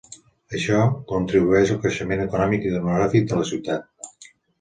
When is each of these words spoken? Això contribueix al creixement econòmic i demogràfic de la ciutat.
Això 0.59 0.77
contribueix 1.11 1.73
al 1.75 1.79
creixement 1.83 2.23
econòmic 2.23 2.65
i 2.65 2.73
demogràfic 2.77 3.29
de 3.33 3.39
la 3.41 3.47
ciutat. 3.51 4.27